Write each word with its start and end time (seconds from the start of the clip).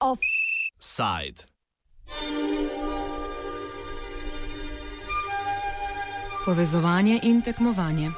Offside. 0.00 1.44
Povezovanje 6.44 7.18
in 7.22 7.42
tekmovanje. 7.42 8.10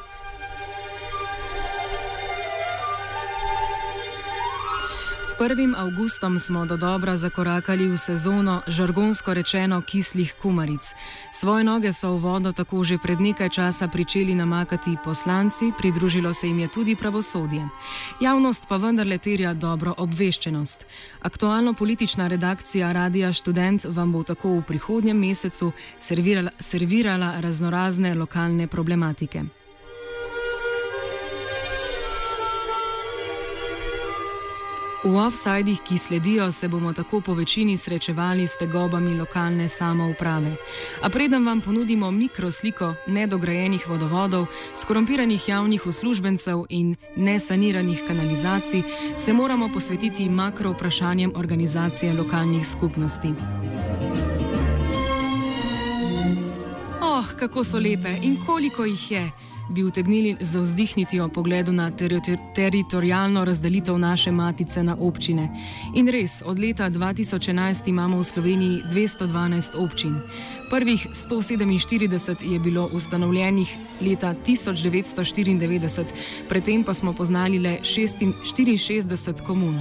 1. 5.43 5.75
avgustom 5.77 6.39
smo 6.39 6.67
do 6.67 6.77
dobra 6.77 7.17
zakorakali 7.17 7.89
v 7.89 7.97
sezono, 7.99 8.63
žargonsko 8.67 9.35
rečeno, 9.35 9.81
kislih 9.81 10.35
kumaric. 10.43 10.95
Svoje 11.35 11.65
noge 11.65 11.93
so 11.93 12.15
v 12.15 12.21
vodo 12.23 12.53
tako 12.53 12.85
že 12.85 12.99
pred 12.99 13.21
nekaj 13.21 13.49
časa 13.49 13.89
pričeli 13.89 14.35
namakati 14.35 14.97
poslanci, 15.05 15.73
pridružilo 15.79 16.33
se 16.33 16.47
jim 16.47 16.59
je 16.59 16.69
tudi 16.69 16.97
pravosodje. 16.97 17.69
Javnost 18.21 18.69
pa 18.69 18.77
vendarle 18.77 19.19
terja 19.19 19.55
dobro 19.55 19.95
obveščenost. 19.99 20.87
Aktualno 21.21 21.75
politična 21.75 22.29
redakcija 22.29 22.93
Radia 22.93 23.33
Student 23.33 23.85
vam 23.85 24.13
bo 24.13 24.23
tako 24.23 24.49
v 24.49 24.63
prihodnjem 24.63 25.19
mesecu 25.19 25.73
servirala, 25.99 26.51
servirala 26.59 27.41
raznorazne 27.41 28.15
lokalne 28.15 28.67
problematike. 28.67 29.62
V 35.05 35.19
offsajdih, 35.19 35.81
ki 35.83 35.99
sledijo, 35.99 36.53
se 36.53 36.69
bomo 36.69 36.93
tako 36.93 37.21
po 37.21 37.35
večini 37.35 37.77
srečevali 37.77 38.47
s 38.47 38.57
tegobami 38.59 39.19
lokalne 39.19 39.69
samouprave. 39.69 40.57
A 41.03 41.11
preden 41.11 41.47
vam 41.47 41.61
ponudimo 41.61 42.11
mikrosliko 42.11 42.95
nedograjenih 43.07 43.89
vodovodov, 43.89 44.47
skorumpiranih 44.77 45.49
javnih 45.49 45.87
uslužbencev 45.87 46.65
in 46.69 46.97
nesaniranih 47.17 48.03
kanalizacij, 48.07 48.83
se 49.17 49.33
moramo 49.33 49.69
posvetiti 49.75 50.29
makro 50.29 50.71
vprašanjem 50.71 51.33
organizacije 51.35 52.13
lokalnih 52.13 52.69
skupnosti. 52.69 53.35
Oh, 57.01 57.27
kako 57.39 57.65
so 57.65 57.79
lepe 57.79 58.19
in 58.23 58.37
koliko 58.47 58.85
jih 58.85 59.11
je! 59.11 59.33
Bi 59.71 59.85
utegnili 59.85 60.37
zauzdihniti 60.41 61.21
o 61.21 61.29
pogledu 61.29 61.73
na 61.73 61.91
teri 61.91 62.21
teritorijalno 62.55 63.45
razdelitev 63.45 63.99
naše 63.99 64.33
matice 64.33 64.83
na 64.83 64.97
občine. 65.01 65.49
In 65.95 66.09
res, 66.09 66.43
od 66.45 66.59
leta 66.59 66.91
2011 66.91 67.89
imamo 67.89 68.19
v 68.19 68.25
Sloveniji 68.25 68.83
212 68.91 69.85
občin. 69.85 70.21
Prvih 70.71 71.07
147 71.13 72.53
je 72.53 72.59
bilo 72.59 72.91
ustanovljenih 72.93 73.77
leta 74.01 74.35
1994, 74.47 76.05
predtem 76.49 76.85
pa 76.85 76.95
smo 76.95 77.13
poznali 77.13 77.59
le 77.59 77.79
64 77.83 79.43
komun. 79.47 79.81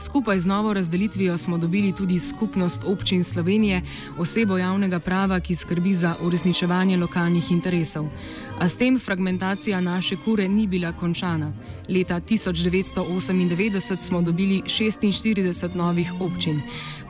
Skupaj 0.00 0.38
z 0.38 0.46
novo 0.46 0.72
razdelitvijo 0.72 1.38
smo 1.38 1.58
dobili 1.58 1.92
tudi 1.92 2.18
skupnost 2.18 2.84
občin 2.84 3.24
Slovenije, 3.24 3.82
osebo 4.18 4.58
javnega 4.58 4.98
prava, 4.98 5.40
ki 5.40 5.54
skrbi 5.54 5.94
za 5.94 6.16
uresničevanje 6.20 6.96
lokalnih 6.96 7.50
interesov. 7.50 8.08
A 8.58 8.68
s 8.68 8.76
tem 8.76 8.98
fragmentacija 9.20 9.80
naše 9.80 10.16
kure 10.16 10.48
ni 10.48 10.66
bila 10.66 10.92
končana. 10.92 11.52
Leta 11.88 12.20
1998 12.20 14.00
smo 14.00 14.22
dobili 14.22 14.62
46 14.62 15.74
novih 15.74 16.12
občin. 16.20 16.60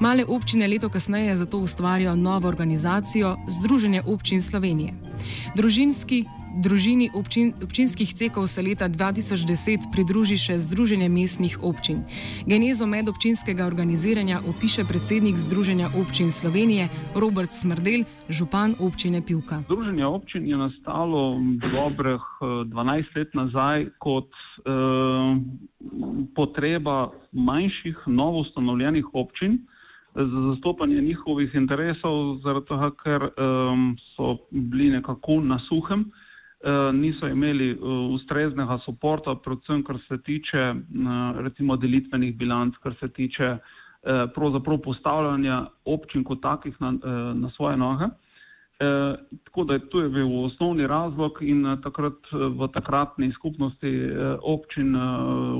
Male 0.01 0.25
občine 0.29 0.69
leto 0.69 0.89
kasneje 0.89 1.37
zato 1.37 1.59
ustvarjajo 1.59 2.17
novo 2.17 2.49
organizacijo 2.49 3.37
Združenje 3.49 4.03
občin 4.07 4.43
Slovenije. 4.43 4.93
Družinski 5.57 6.25
Družini 6.51 7.11
občin, 7.15 7.55
občinskih 7.63 8.11
cekov 8.11 8.51
se 8.51 8.63
leta 8.63 8.89
2010 8.91 9.87
pridruži 9.95 10.35
še 10.35 10.59
Združenje 10.59 11.07
mestnih 11.07 11.55
občin. 11.63 12.03
Genezo 12.43 12.91
medobčinskega 12.91 13.63
organiziranja 13.63 14.43
opiše 14.43 14.83
predsednik 14.83 15.39
Združenja 15.39 15.95
občin 15.95 16.31
Slovenije 16.31 16.91
Robert 17.15 17.55
Smrdel, 17.55 18.03
župan 18.27 18.75
občine 18.83 19.23
Pivka. 19.23 19.63
Združenje 19.71 20.07
občin 20.07 20.43
je 20.51 20.59
nastalo 20.59 21.39
dobrih 21.63 22.23
12 22.43 22.99
eh, 22.99 23.05
let 23.15 23.31
nazaj 23.39 23.87
kot 24.03 24.27
eh, 24.35 25.39
potreba 26.35 27.15
manjših, 27.31 28.11
novo 28.11 28.43
ustanovljenih 28.43 29.07
občin 29.15 29.63
za 30.15 30.41
zastopanje 30.51 31.01
njihovih 31.01 31.55
interesov, 31.55 32.43
zaradi 32.43 32.67
tega, 32.67 32.91
ker 32.99 33.23
um, 33.39 33.97
so 34.17 34.37
bili 34.51 34.91
nekako 34.91 35.41
na 35.41 35.61
suhem. 35.69 36.11
Eh, 36.63 36.93
niso 36.93 37.27
imeli 37.27 37.71
eh, 37.71 37.79
ustreznega 38.13 38.79
podporta, 38.87 39.35
predvsem 39.35 39.83
kar 39.83 39.97
se 40.09 40.19
tiče 40.23 40.59
eh, 40.59 40.75
recimo 41.41 41.77
delitvenih 41.77 42.37
bilanc, 42.37 42.75
kar 42.83 42.95
se 43.01 43.09
tiče 43.09 43.57
pravzaprav 44.35 44.79
postavljanja 44.81 45.67
občin 45.85 46.23
kot 46.25 46.41
takih 46.41 46.77
na, 46.81 46.95
na 47.35 47.51
svoje 47.51 47.77
noge. 47.77 48.05
E, 48.05 48.87
tako 49.45 49.65
da 49.65 49.79
tu 49.79 50.01
je 50.01 50.09
bil 50.09 50.31
osnovni 50.45 50.87
razlog 50.87 51.37
in 51.41 51.77
takrat 51.85 52.33
v 52.33 52.69
takratni 52.73 53.29
skupnosti 53.33 53.93
občin, 54.41 54.97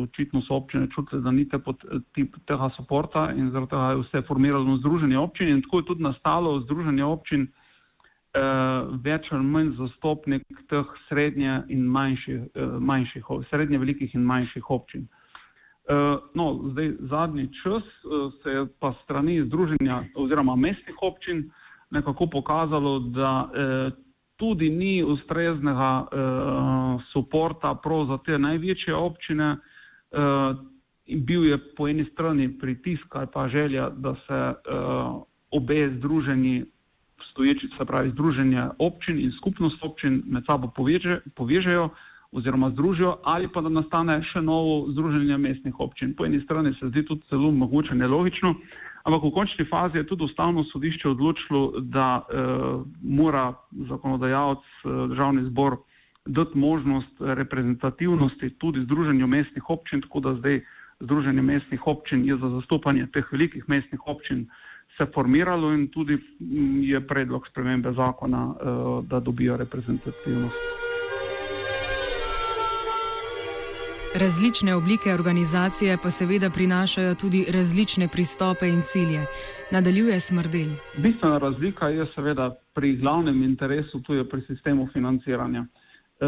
očitno 0.03 0.41
so 0.41 0.57
občine 0.57 0.89
čutile, 0.95 1.21
da 1.21 1.31
ni 1.31 1.45
te 1.49 1.59
pot, 1.59 1.85
tip 2.17 2.41
tega 2.49 2.71
podporta 2.79 3.27
in 3.37 3.51
zaradi 3.53 3.71
tega 3.75 3.91
je 3.91 4.01
vse 4.07 4.23
formiralo 4.29 4.79
združenje 4.79 5.19
občin 5.19 5.53
in 5.53 5.61
tako 5.61 5.83
je 5.83 5.91
tudi 5.93 6.03
nastalo 6.03 6.61
združenje 6.61 7.05
občin 7.05 7.47
več 9.05 9.27
ali 9.35 9.45
manj 9.45 9.73
zastopnik 9.79 10.45
teh 10.71 10.87
srednje 11.09 11.63
in 11.69 11.83
manjših, 11.87 12.43
uh, 12.55 12.77
manjših 12.79 13.25
srednje 13.51 13.79
velikih 13.79 14.15
in 14.15 14.23
manjših 14.23 14.71
občin. 14.71 15.09
Uh, 15.91 16.21
no, 16.35 16.71
zdaj, 16.71 16.93
zadnji 17.11 17.49
čas 17.63 17.83
uh, 18.05 18.31
se 18.43 18.51
je 18.51 18.67
pa 18.79 18.93
strani 19.05 19.41
združenja 19.43 20.05
oziroma 20.15 20.55
mestnih 20.57 21.03
občin 21.03 21.51
nekako 21.91 22.27
pokazalo, 22.27 22.99
da 22.99 23.33
uh, 23.51 23.93
tudi 24.37 24.71
ni 24.71 25.03
ustreznega 25.03 26.07
uh, 26.07 27.03
suporta 27.13 27.75
prav 27.75 28.07
za 28.07 28.19
te 28.25 28.39
največje 28.39 28.95
občine. 28.95 29.57
Uh, 30.11 30.57
bil 31.27 31.47
je 31.47 31.59
po 31.77 31.89
eni 31.89 32.05
strani 32.13 32.59
pritisk 32.59 33.17
ali 33.17 33.27
pa 33.33 33.49
želja, 33.49 33.91
da 33.91 34.15
se 34.15 34.41
uh, 34.55 35.23
obe 35.51 35.91
združeni 35.97 36.65
obstoječi, 37.41 37.69
se 37.79 37.85
pravi, 37.85 38.11
združenja 38.11 38.71
občin 38.79 39.19
in 39.19 39.33
skupnost 39.33 39.85
občin 39.85 40.23
med 40.27 40.45
sabo 40.47 40.69
poveže, 40.69 41.21
povežejo 41.37 41.89
oziroma 42.33 42.71
združijo, 42.71 43.17
ali 43.25 43.49
pa 43.49 43.61
da 43.61 43.69
nastane 43.69 44.21
še 44.23 44.43
novo 44.43 44.93
združenje 44.93 45.39
mestnih 45.39 45.81
občin. 45.81 46.15
Po 46.15 46.27
eni 46.27 46.41
strani 46.45 46.75
se 46.79 46.89
zdi 46.89 47.03
tudi 47.05 47.23
zelo 47.31 47.51
mogoče 47.51 47.95
nelogično, 47.95 48.55
ampak 49.05 49.25
v 49.25 49.33
končni 49.33 49.65
fazi 49.65 49.99
je 49.99 50.07
tudi 50.07 50.25
ustavno 50.29 50.65
sodišče 50.69 51.09
odločilo, 51.09 51.81
da 51.81 52.21
eh, 52.21 52.85
mora 53.03 53.55
zakonodajalec, 53.89 54.61
eh, 54.85 54.89
državni 55.15 55.49
zbor, 55.49 55.81
dati 56.27 56.59
možnost 56.59 57.17
reprezentativnosti 57.21 58.51
tudi 58.61 58.85
združenju 58.85 59.27
mestnih 59.27 59.71
občin, 59.71 60.05
tako 60.05 60.21
da 60.21 60.35
zdaj 60.35 60.61
združenje 61.01 61.43
mestnih 61.43 61.87
občin 61.87 62.25
je 62.29 62.37
za 62.37 62.49
zastopanje 62.61 63.09
teh 63.13 63.25
velikih 63.33 63.65
mestnih 63.69 64.07
občin 64.07 64.45
se 65.01 65.07
formiralo 65.15 65.73
in 65.73 65.89
tudi 65.89 66.15
mm, 66.17 66.83
je 66.83 67.07
predlog 67.07 67.47
spremembe 67.49 67.93
zakona, 67.93 68.55
eh, 68.55 68.67
da 69.07 69.21
dobijo 69.21 69.57
reprezentativnost. 69.57 70.57
Različne 74.15 74.75
oblike 74.75 75.15
organizacije 75.15 75.99
pa 76.03 76.11
seveda 76.11 76.51
prinašajo 76.51 77.15
tudi 77.15 77.47
različne 77.53 78.09
pristope 78.09 78.69
in 78.69 78.83
cilje. 78.83 79.27
Nadaljuje 79.71 80.21
smrdel. 80.21 80.69
Bistvena 80.97 81.39
razlika 81.39 81.89
je 81.89 82.07
seveda 82.15 82.51
pri 82.75 82.97
glavnem 82.97 83.43
interesu, 83.43 84.03
to 84.03 84.15
je 84.15 84.29
pri 84.29 84.43
sistemu 84.47 84.89
financiranja. 84.93 85.61
E, 85.61 86.27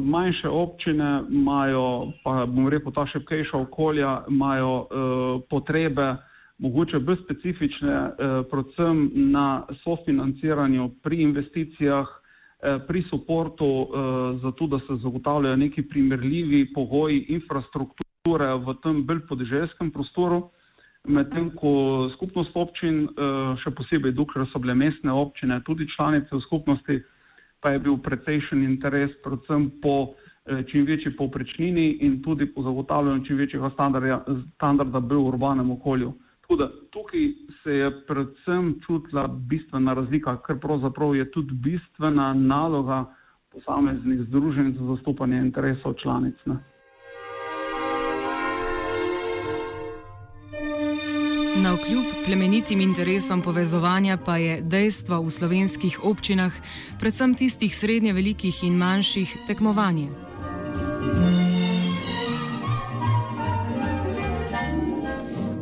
manjše 0.00 0.48
občine 0.48 1.22
imajo, 1.30 2.12
pa 2.24 2.46
bom 2.46 2.68
rekel, 2.68 2.92
ta 2.92 3.06
šepkejša 3.06 3.58
okolja, 3.58 4.24
imajo 4.28 4.72
e, 4.80 4.86
potrebe, 5.50 6.14
mogoče 6.58 6.98
bolj 6.98 7.16
specifične, 7.24 7.90
eh, 7.90 8.42
predvsem 8.50 9.10
na 9.14 9.66
sofinanciranju 9.82 10.90
pri 11.02 11.22
investicijah, 11.22 12.06
eh, 12.62 12.78
pri 12.88 13.02
suportu, 13.10 13.64
eh, 13.64 13.88
zato 14.42 14.66
da 14.66 14.78
se 14.78 14.96
zagotavljajo 15.02 15.56
neki 15.56 15.82
primerljivi 15.82 16.72
pogoji 16.74 17.26
infrastrukture 17.28 18.54
v 18.54 18.74
tem 18.82 19.06
bolj 19.06 19.20
podeželskem 19.28 19.90
prostoru, 19.90 20.50
medtem 21.04 21.50
ko 21.50 22.08
skupnost 22.14 22.50
občin, 22.54 23.08
še 23.60 23.70
posebej 23.70 24.12
dokler 24.12 24.46
so 24.48 24.58
bile 24.58 24.74
mestne 24.74 25.12
občine, 25.12 25.60
tudi 25.60 25.84
članice 25.96 26.32
v 26.32 26.40
skupnosti, 26.40 27.02
pa 27.60 27.70
je 27.70 27.78
bil 27.78 27.98
precejšen 27.98 28.62
interes 28.64 29.10
predvsem 29.22 29.70
po 29.82 30.14
čim 30.70 30.86
večji 30.86 31.16
povprečnini 31.16 31.98
in 32.00 32.22
tudi 32.22 32.46
po 32.46 32.62
zagotavljanju 32.62 33.24
čim 33.26 33.36
večjega 33.36 33.70
standarda, 33.70 34.24
standarda 34.56 34.98
v 34.98 35.20
urbanem 35.20 35.70
okolju. 35.70 36.14
Tako 36.44 36.56
da 36.56 36.70
tukaj 36.90 37.20
se 37.62 37.70
je 37.72 38.06
predvsem 38.06 38.80
čutila 38.86 39.26
bistvena 39.26 39.94
razlika, 39.94 40.36
ker 40.46 40.58
pravzaprav 40.60 41.14
je 41.16 41.30
tudi 41.30 41.54
bistvena 41.54 42.34
naloga 42.34 43.04
posameznih 43.52 44.20
združenj 44.28 44.74
za 44.78 44.84
zastopanje 44.86 45.38
interesov 45.38 45.94
članic. 46.02 46.34
Ne. 46.44 46.56
Na 51.62 51.72
vkljub 51.72 52.04
plemenitim 52.26 52.80
interesom 52.80 53.42
povezovanja 53.42 54.18
pa 54.26 54.36
je 54.36 54.60
dejstvo 54.60 55.22
v 55.22 55.30
slovenskih 55.30 56.04
občinah, 56.04 56.52
predvsem 57.00 57.34
tistih 57.34 57.76
srednje 57.76 58.12
velikih 58.12 58.64
in 58.64 58.76
manjših, 58.76 59.36
tekmovanje. 59.46 60.08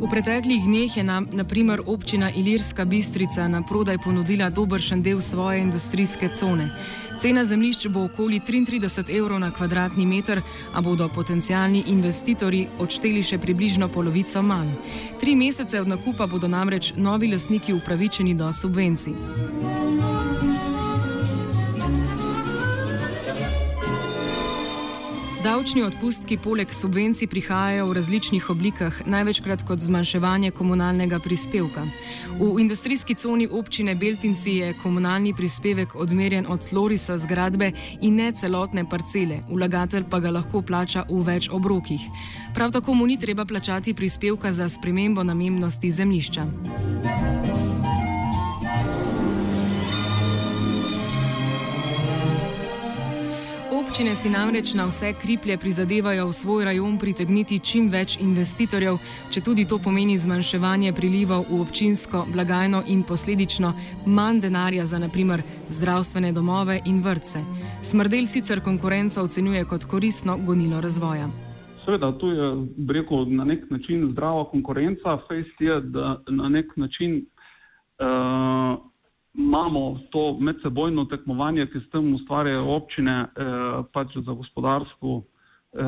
V 0.03 0.11
preteklih 0.11 0.67
dneh 0.67 0.91
je 0.91 1.03
nam, 1.03 1.23
naprimer, 1.31 1.79
občina 1.87 2.27
Ilirska 2.27 2.83
Bistrica 2.85 3.47
na 3.47 3.63
prodaj 3.63 4.03
ponudila 4.03 4.49
dobršen 4.49 4.99
del 4.99 5.21
svoje 5.21 5.61
industrijske 5.63 6.27
cone. 6.27 6.75
Cena 7.19 7.45
zemljišč 7.45 7.87
bo 7.87 8.03
okoli 8.03 8.41
33 8.43 9.07
evrov 9.17 9.39
na 9.39 9.51
kvadratni 9.51 10.05
meter, 10.05 10.41
a 10.75 10.81
bodo 10.81 11.07
potencijalni 11.07 11.83
investitorji 11.87 12.67
odšteli 12.79 13.23
še 13.23 13.39
približno 13.39 13.87
polovico 13.87 14.41
manj. 14.43 14.75
Tri 15.23 15.39
mesece 15.39 15.79
od 15.79 15.87
nakupa 15.87 16.27
bodo 16.27 16.51
namreč 16.51 16.91
novi 16.99 17.31
lasniki 17.31 17.73
upravičeni 17.73 18.35
do 18.35 18.51
subvencij. 18.53 19.92
Davčni 25.43 25.81
odpustki 25.83 26.37
poleg 26.39 26.71
subvencij 26.71 27.27
prihajajo 27.27 27.89
v 27.89 27.93
različnih 27.97 28.45
oblikah, 28.49 29.01
največkrat 29.03 29.65
kot 29.67 29.81
zmanjševanje 29.83 30.51
komunalnega 30.55 31.19
prispevka. 31.19 31.83
V 32.39 32.61
industrijski 32.63 33.15
coni 33.15 33.47
občine 33.51 33.95
Beltinci 33.95 34.51
je 34.51 34.73
komunalni 34.83 35.33
prispevek 35.35 35.95
odmerjen 35.95 36.47
od 36.47 36.63
tlorisa 36.69 37.17
zgradbe 37.17 37.73
in 38.01 38.15
ne 38.15 38.31
celotne 38.31 38.85
parcele, 38.89 39.41
vlagatelj 39.49 40.07
pa 40.09 40.19
ga 40.23 40.31
lahko 40.31 40.61
plača 40.61 41.03
v 41.09 41.19
več 41.27 41.49
obrokih. 41.51 42.07
Prav 42.55 42.71
tako 42.71 42.93
mu 42.93 43.07
ni 43.07 43.19
treba 43.19 43.45
plačati 43.45 43.93
prispevka 43.93 44.53
za 44.53 44.69
spremembo 44.69 45.23
namembnosti 45.23 45.91
zemljišča. 45.91 46.47
Občine 53.93 54.15
si 54.17 54.25
namreč 54.25 54.73
na 54.73 54.89
vse 54.89 55.13
kriplje 55.13 55.53
prizadevajo 55.57 56.25
v 56.25 56.33
svoj 56.33 56.65
rajon 56.65 56.97
pritegniti 56.97 57.59
čim 57.61 57.91
več 57.93 58.15
investitorjev, 58.17 58.97
če 59.29 59.41
tudi 59.45 59.67
to 59.69 59.77
pomeni 59.77 60.15
zmanjševanje 60.17 60.89
prilivov 60.97 61.45
v 61.45 61.59
občinsko 61.61 62.23
blagajno 62.25 62.81
in 62.89 63.03
posledično 63.05 63.69
manj 64.09 64.39
denarja 64.41 64.87
za 64.89 64.97
naprimer 64.97 65.43
zdravstvene 65.69 66.31
domove 66.33 66.79
in 66.89 67.03
vrtce. 67.05 67.43
Smrdel 67.85 68.25
sicer 68.25 68.63
konkurenca 68.65 69.21
ocenjuje 69.21 69.61
kot 69.69 69.85
koristno 69.85 70.39
gonilo 70.41 70.81
razvoja. 70.81 71.29
Seveda, 71.85 72.09
tu 72.17 72.33
je 72.33 72.49
rekel, 72.97 73.29
na 73.29 73.45
nek 73.45 73.69
način 73.69 74.09
zdrava 74.09 74.49
konkurenca, 74.49 75.19
fejst 75.29 75.61
je, 75.61 75.77
da 75.93 76.17
na 76.33 76.49
nek 76.49 76.73
način. 76.81 77.27
Uh, 78.01 78.81
imamo 79.33 79.99
to 80.11 80.37
medsebojno 80.39 81.05
tekmovanje, 81.05 81.65
ki 81.65 81.79
s 81.79 81.89
tem 81.89 82.13
ustvarjajo 82.13 82.65
občine 82.75 83.15
eh, 83.21 83.83
pač 83.93 84.17
za 84.25 84.31
gospodarstvo 84.33 85.21
eh, 85.21 85.81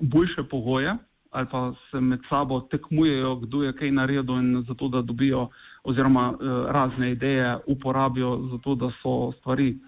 boljše 0.00 0.42
pogoje 0.50 0.96
ali 1.34 1.46
pa 1.50 1.72
se 1.90 2.00
med 2.00 2.20
sabo 2.28 2.60
tekmujejo, 2.60 3.36
kdo 3.36 3.62
je 3.62 3.72
kaj 3.72 3.90
naredil 3.90 4.36
in 4.38 4.64
zato, 4.68 4.88
da 4.88 5.02
dobijo 5.02 5.48
oziroma 5.84 6.32
eh, 6.32 6.44
razne 6.72 7.10
ideje 7.12 7.56
uporabijo 7.66 8.48
za 8.52 8.58
to, 8.58 8.74
da 8.74 8.90
so 9.02 9.32
stvari, 9.40 9.78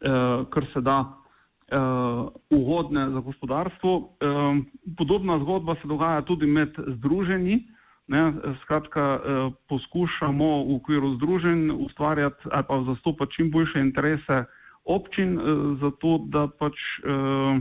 eh, 0.00 0.44
kar 0.50 0.64
se 0.72 0.80
da, 0.80 1.12
eh, 1.68 1.76
ugodne 2.50 3.10
za 3.10 3.20
gospodarstvo. 3.20 4.08
Eh, 4.20 4.60
podobna 4.96 5.38
zgodba 5.38 5.74
se 5.82 5.88
dogaja 5.88 6.22
tudi 6.22 6.46
med 6.46 6.72
združenji. 6.86 7.73
Ne, 8.06 8.32
skratka, 8.62 9.00
eh, 9.00 9.50
poskušamo 9.68 10.64
v 10.64 10.76
okviru 10.76 11.14
združenj 11.16 11.70
ustvarjati 11.70 12.48
ali 12.52 12.64
pa 12.68 12.84
zastopati 12.86 13.32
čim 13.32 13.50
boljše 13.50 13.80
interese 13.80 14.44
občin, 14.84 15.38
eh, 15.38 15.42
zato 15.80 16.18
da 16.28 16.48
pač 16.58 16.74
eh, 16.74 17.60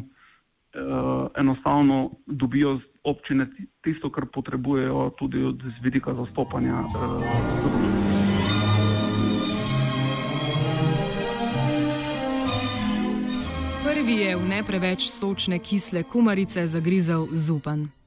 enostavno 1.35 2.11
dobijo 2.25 2.79
občine 3.03 3.47
tisto, 3.81 4.09
kar 4.09 4.25
potrebujejo 4.33 5.11
tudi 5.17 5.43
od 5.43 5.61
vidika 5.83 6.13
zastopanja. 6.13 6.83
Prvi 13.83 14.13
je 14.13 14.35
v 14.35 14.47
ne 14.49 14.63
preveč 14.63 15.07
sočne 15.07 15.59
kisle 15.59 16.03
kumarice 16.03 16.67
zagrizel 16.67 17.27
zupan. 17.31 18.02